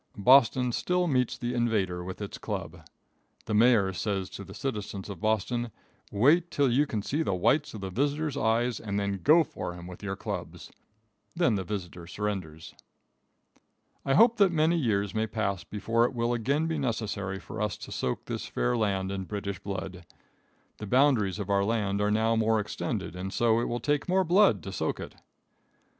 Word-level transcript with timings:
Boston 0.17 0.71
still 0.71 1.05
meets 1.05 1.37
the 1.37 1.53
invader 1.53 2.03
with 2.03 2.23
its 2.23 2.39
club. 2.39 2.83
The 3.45 3.53
mayor 3.53 3.93
says 3.93 4.31
to 4.31 4.43
the 4.43 4.55
citizens 4.55 5.09
of 5.09 5.19
Boston: 5.21 5.69
"Wait 6.11 6.49
till 6.49 6.71
you 6.71 6.87
can 6.87 7.03
see 7.03 7.21
the 7.21 7.35
whites 7.35 7.75
of 7.75 7.81
the 7.81 7.91
visitor's 7.91 8.35
eyes, 8.35 8.79
and 8.79 8.99
then 8.99 9.19
go 9.21 9.43
for 9.43 9.75
him 9.75 9.85
with 9.85 10.01
your 10.01 10.15
clubs." 10.15 10.71
Then 11.35 11.53
the 11.53 11.63
visitor 11.63 12.07
surrenders. 12.07 12.73
I 14.03 14.15
hope 14.15 14.37
that 14.37 14.51
many 14.51 14.75
years 14.75 15.13
may 15.13 15.27
pass 15.27 15.63
before 15.63 16.05
it 16.05 16.15
will 16.15 16.33
again 16.33 16.65
be 16.65 16.79
necessary 16.79 17.39
for 17.39 17.61
us 17.61 17.77
to 17.77 17.91
soak 17.91 18.25
this 18.25 18.47
fair 18.47 18.75
land 18.75 19.11
in 19.11 19.25
British 19.25 19.59
blood. 19.59 20.03
The 20.77 20.87
boundaries 20.87 21.37
of 21.37 21.51
our 21.51 21.63
land 21.63 22.01
are 22.01 22.09
now 22.09 22.35
more 22.35 22.59
extended, 22.59 23.15
and 23.15 23.31
so 23.31 23.59
it 23.59 23.69
would 23.69 23.83
take 23.83 24.09
more 24.09 24.23
blood 24.23 24.63
to 24.63 24.71
soak 24.71 24.99
it. 24.99 25.13